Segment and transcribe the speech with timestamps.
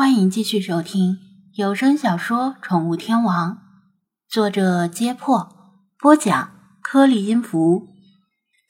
[0.00, 1.18] 欢迎继续收听
[1.52, 3.50] 有声小说《宠物天王》，
[4.30, 5.46] 作者：揭破，
[5.98, 7.86] 播讲：颗粒音符，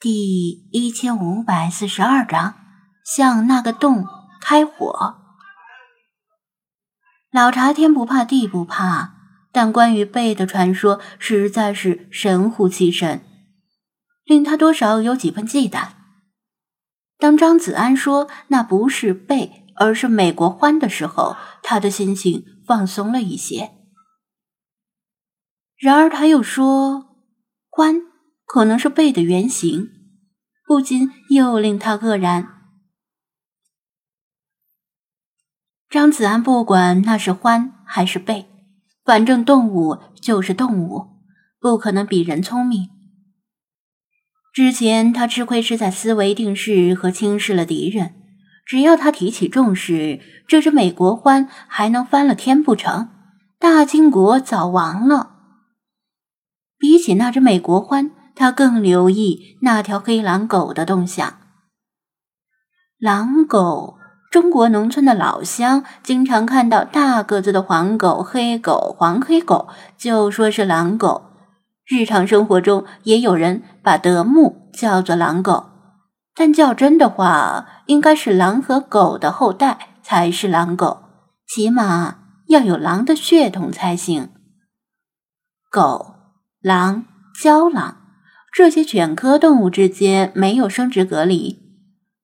[0.01, 2.55] 第一千五百四十二章：
[3.05, 4.05] 向那个洞
[4.41, 5.15] 开火。
[7.31, 9.13] 老茶天不怕地不怕，
[9.53, 13.21] 但关于贝的传说实在是神乎其神，
[14.25, 15.91] 令他多少有几分忌惮。
[17.17, 19.59] 当张子安说那不是贝。
[19.81, 23.71] 而是美国欢的时候，他的心情放松了一些。
[25.75, 27.17] 然而他又说，
[27.67, 27.95] 欢
[28.45, 29.89] 可能是贝的原型，
[30.67, 32.47] 不禁又令他愕然。
[35.89, 38.45] 张子安不管那是欢还是贝，
[39.03, 41.07] 反正动物就是动物，
[41.59, 42.87] 不可能比人聪明。
[44.53, 48.20] 之前他吃亏是在思维定势和轻视了敌人。
[48.65, 53.09] 只要他提起重视，这只美国獾还能翻了天不成？
[53.59, 55.31] 大金国早亡了。
[56.77, 61.37] 比起那只美国獾，他更留意那条黑狼狗的动向。
[62.97, 63.97] 狼狗，
[64.31, 71.31] 中国农村的老乡经常看到大个子的黄狗、黑狗、黄黑狗，就说是狼狗。
[71.85, 75.70] 日常生活中也有人把德牧叫做狼狗。
[76.41, 81.03] 但较真的话，应该是狼和狗的后代才是狼狗，
[81.47, 82.15] 起码
[82.47, 84.29] 要有狼的血统才行。
[85.69, 86.15] 狗、
[86.59, 87.05] 狼、
[87.39, 87.97] 郊狼
[88.51, 91.59] 这些犬科动物之间没有生殖隔离，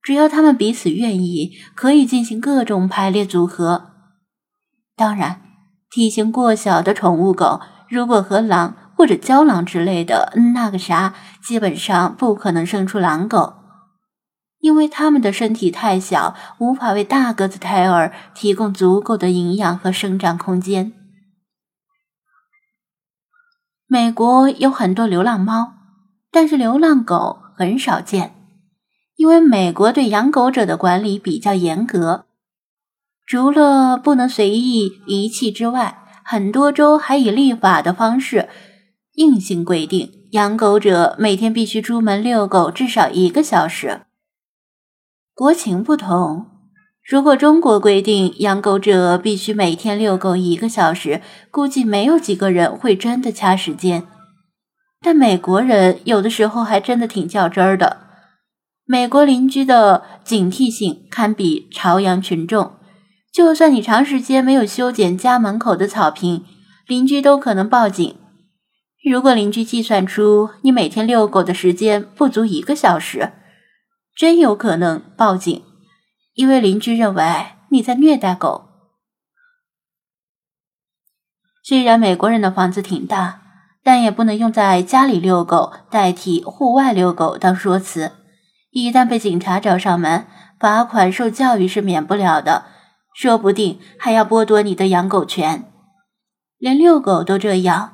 [0.01, 3.91] 只要它们彼此愿意，可以进行各种排列组合。
[4.95, 5.41] 当然，
[5.91, 13.53] 体型过小的宠物狗，如果和狼或者郊狼之类的那个啥，基本上不可能生出狼狗。
[14.67, 20.91] 因为它们的身体太小，无法为大个子胎儿提供足够的营养和生长空间。
[23.87, 25.75] 美国有很多流浪猫，
[26.29, 28.35] 但是流浪狗很少见，
[29.15, 32.25] 因为美国对养狗者的管理比较严格，
[33.25, 38.49] 除了不能随意遗弃之外，很多州还以立法的方式
[39.13, 44.01] 硬性规定，养狗者每天必须出门遛狗至少一个小时。
[45.37, 46.47] 国情不同，
[47.07, 51.21] 如果中国规定养狗者必须每天遛狗一个小时，
[51.51, 54.07] 估计没有几个人会真的掐时间。
[54.99, 57.97] 但美国人有的时候还真的挺较真儿的。
[58.83, 62.71] 美国邻居的警惕性堪比朝阳群众，
[63.31, 66.43] 就算你长时间没有修剪家门口的草坪，
[66.87, 68.15] 邻居都可能报警。
[69.07, 73.33] 如果邻居计算出你每天遛狗的时间不足一个小时，
[74.17, 75.63] 真有可能报警，
[76.33, 78.65] 因为邻居认为你在虐待狗。
[81.63, 83.41] 虽然美国人的房子挺大，
[83.83, 88.13] 但也不能用在家里遛狗代替户外遛狗当说辞。
[88.71, 90.25] 一旦被警察找上门，
[90.59, 92.65] 罚款、受教育是免不了的，
[93.13, 95.71] 说不定还要剥夺你的养狗权。
[96.57, 97.93] 连遛狗都这样，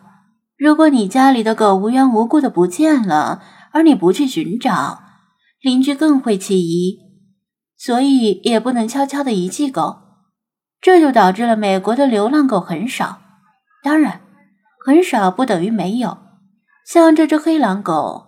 [0.57, 5.02] 如果你家里的狗无缘无故的不见了，而你不去寻找，
[5.63, 6.99] 邻居更会起疑，
[7.77, 9.95] 所以也不能悄悄的遗弃狗，
[10.81, 13.21] 这就导致了美国的流浪狗很少。
[13.81, 14.19] 当然，
[14.85, 16.17] 很少不等于没有。
[16.85, 18.25] 像这只黑狼狗，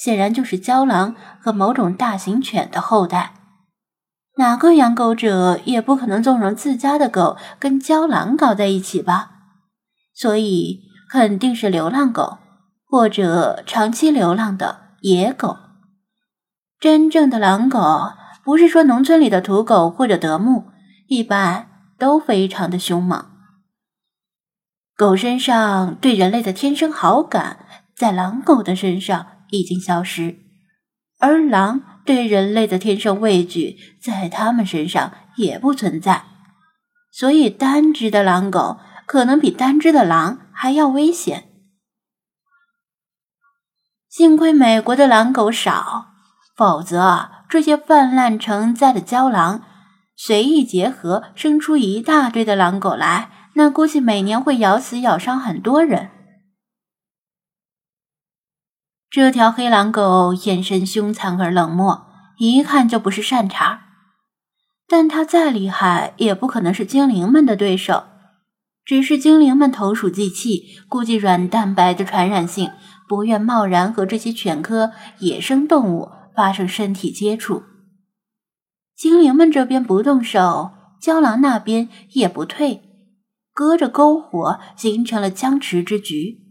[0.00, 3.34] 显然就是郊狼和某种大型犬的后代。
[4.38, 9.32] 哪个养狗者也不可能纵容自家的狗跟郊狼搞在一起吧？
[10.14, 12.38] 所以肯定是流浪狗，
[12.88, 15.56] 或者长期流浪的野狗。
[16.78, 17.80] 真正的狼狗，
[18.44, 20.66] 不是说农村里的土狗或者德牧，
[21.08, 23.24] 一般都非常的凶猛。
[24.94, 27.66] 狗身上对人类的天生好感，
[27.96, 30.36] 在狼狗的身上已经消失，
[31.18, 36.24] 而狼对人类的天生畏惧，在它们身上也不存在。
[37.10, 41.48] 所以，单只的狼狗可能比单只的狼还要危险。
[44.10, 46.15] 幸亏美国的狼狗少。
[46.56, 49.62] 否则，这些泛滥成灾的郊狼
[50.16, 56.10] 随意结合，生出一大堆的狼狗来，那估计每年会咬死、咬伤很多人。
[59.10, 62.06] 这条黑狼狗眼神凶残而冷漠，
[62.38, 63.82] 一看就不是善茬。
[64.88, 68.04] 但它再厉害，也不可能是精灵们的对手。
[68.84, 72.70] 只是精灵们投鼠忌器，估计软蛋白的传染性，
[73.08, 76.12] 不愿贸然和这些犬科野生动物。
[76.36, 77.62] 发生身体接触，
[78.94, 82.82] 精灵们这边不动手，胶囊那边也不退，
[83.54, 86.42] 隔着篝火形成了僵持之局。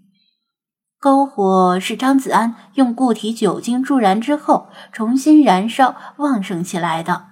[1.00, 7.28] 篝火是张子安用固体酒精助燃之后重新燃烧旺盛起来的，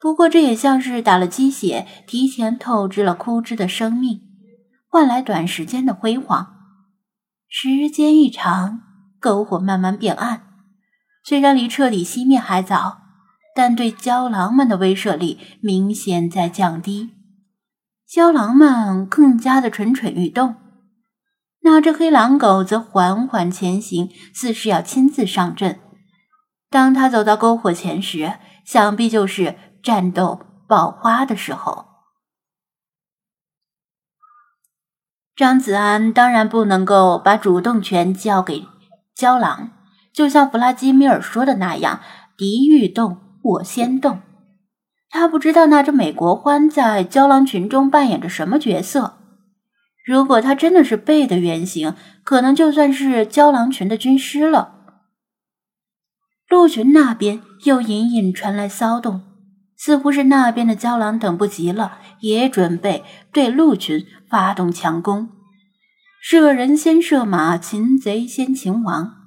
[0.00, 4.22] 不过这也像是打了鸡血，提前透支了枯枝的生命，
[4.88, 6.54] 换来短时间的辉煌。
[7.48, 8.80] 时间一长，
[9.20, 10.42] 篝火慢慢变暗，
[11.26, 13.02] 虽然离彻底熄灭还早。
[13.56, 17.14] 但对胶囊们的威慑力明显在降低，
[18.06, 20.56] 胶囊们更加的蠢蠢欲动。
[21.62, 25.80] 那只黑狼狗则缓缓前行，似是要亲自上阵。
[26.68, 28.34] 当他走到篝火前时，
[28.66, 30.38] 想必就是战斗
[30.68, 31.86] 爆发的时候。
[35.34, 38.66] 张子安当然不能够把主动权交给
[39.14, 39.70] 胶囊，
[40.16, 42.00] 就像弗拉基米尔说的那样，
[42.38, 43.18] 敌欲动。
[43.42, 44.22] 我先动。
[45.10, 49.18] 他不知道那只美国獾在胶囊群中扮演着什么角色。
[50.04, 54.72] 如果他真的是贝的原型，可能就算是胶囊群的军师了。
[56.48, 59.20] 鹿群那边又隐隐传来骚动，
[59.76, 65.28] 似乎是那边的胶囊等不及了，也准备对鹿群发动强攻。
[66.22, 69.25] 射人先射马，擒贼先擒王。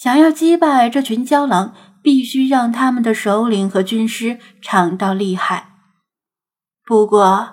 [0.00, 1.72] 想要击败这群胶囊。
[2.02, 5.74] 必须让他们的首领和军师尝到厉害。
[6.82, 7.50] 不过，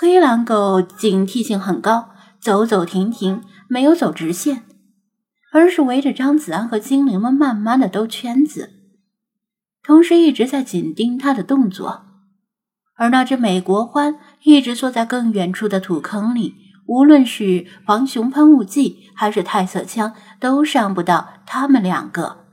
[0.00, 2.10] 黑狼狗警惕性很高，
[2.40, 4.64] 走走停停，没有走直线，
[5.52, 8.70] 而是围着张子安和精灵们慢慢的兜圈子，
[9.84, 12.06] 同时一直在紧盯他的动作。
[12.96, 16.56] 而那只美国獾一直缩在更远处的土坑里，
[16.88, 22.46] 无论是防熊喷雾剂还是太色枪，都伤不到他们两个。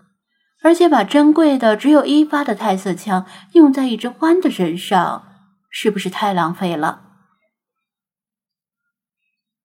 [0.62, 5.24] 而且把珍贵的只有一发的太色枪用在一只獾的身上，
[5.70, 7.02] 是不是太浪费了？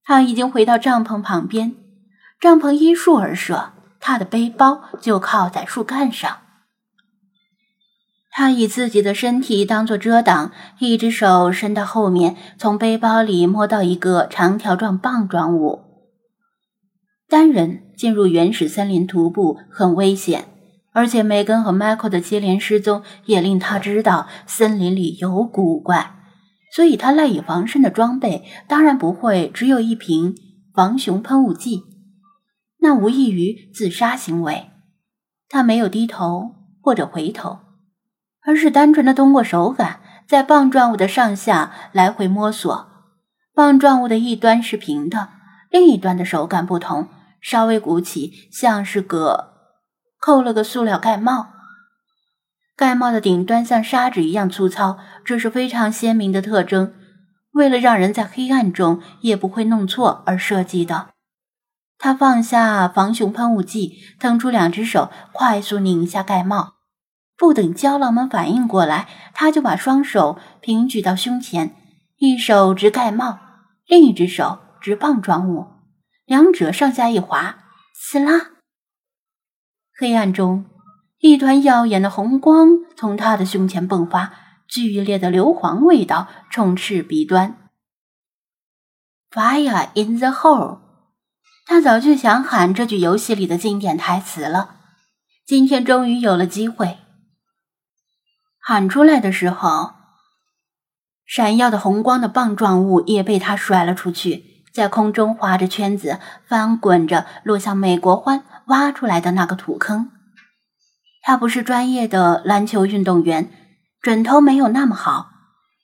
[0.05, 1.75] 他已经回到帐篷旁边，
[2.39, 6.39] 帐篷依树而设，他的背包就靠在树干上。
[8.31, 15.81] 他以自己的身体当做遮挡，一只手伸到后面，从背包里摸到一个长条状棒状物。
[17.29, 20.45] 单人进入原始森林徒步很危险。
[20.93, 26.17] 而且梅根和迈克的接连失踪也令他知道森林里有古怪，
[26.75, 30.35] 所以他赖以防身的装备当然不会只有一瓶
[30.75, 31.85] 防熊喷雾剂，
[32.81, 34.67] 那无异于自杀行为。
[35.49, 37.61] 他没有低头或者回头，
[38.45, 42.89] 而是单纯的通过手感在棒状物的上下来回摸索。
[43.55, 45.29] 棒状物的一端是平的，
[45.71, 47.09] 另一端的手感不同，
[47.41, 49.49] 稍微鼓起，像是个。
[50.19, 51.49] 扣了个塑料盖帽，
[52.77, 56.95] 盖帽的顶端像砂纸一样粗糙，这是非常鲜明的特征。
[57.53, 61.09] 为了让人在黑暗中也不会弄错而设计的。
[61.99, 66.75] 他放下防熊喷雾剂，腾出两只手，快速拧下盖帽。
[67.41, 71.75] 不等胶囊们反应过来，他就把双手平举到胸前，
[72.19, 73.39] 一手执盖帽，
[73.87, 75.67] 另一只手执棒状物，
[76.27, 77.65] 两者上下一划，
[77.95, 78.51] 撕拉。
[79.99, 80.67] 黑暗中，
[81.21, 84.35] 一团耀眼的红光从他的胸前迸发，
[84.69, 87.57] 剧烈的硫磺味道充斥鼻端。
[89.31, 90.81] Fire in the hole，
[91.65, 94.77] 他早就想喊这句游戏里的经典台词了，
[95.47, 96.99] 今天终于有了机会。
[98.61, 99.95] 喊出来的时候，
[101.27, 108.45] 闪耀的红光的棒状物也被他甩了出去，在空中划着圈子，翻滚着落向美国欢。
[108.67, 110.13] 挖出来的那个土坑，
[111.23, 113.51] 他不是专业的篮球运动员，
[114.01, 115.31] 准头没有那么好，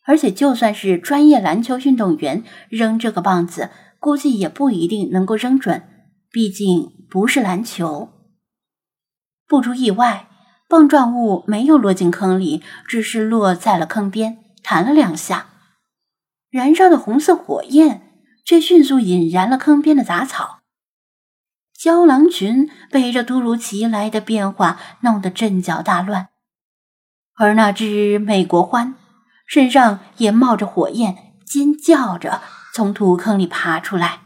[0.04, 5.83] 而且就算是专业篮球运动员扔这个棒子，估计也不一定能够扔准，
[6.30, 8.09] 毕竟不是篮球。
[9.49, 10.28] 不出意外，
[10.68, 15.46] 棒状物没有落进坑里，只是落在了坑边，弹了两下，
[16.50, 18.12] 燃烧的红色火焰
[18.44, 20.61] 却迅速引燃了坑边的杂草。
[21.78, 26.30] 胶囊群被这突如其来的变化弄得阵脚大乱，
[27.37, 28.94] 而那只美国獾
[29.46, 32.42] 身上也冒着火焰，尖叫着
[32.75, 34.23] 从土坑里爬出来。